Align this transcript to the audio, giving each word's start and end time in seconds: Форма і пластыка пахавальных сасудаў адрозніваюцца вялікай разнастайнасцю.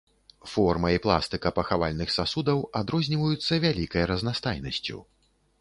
Форма 0.53 0.89
і 0.95 1.01
пластыка 1.03 1.51
пахавальных 1.59 2.13
сасудаў 2.17 2.63
адрозніваюцца 2.81 3.63
вялікай 3.67 4.03
разнастайнасцю. 4.15 4.97